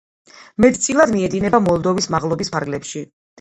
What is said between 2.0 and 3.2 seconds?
მაღლობის ფარგლებში.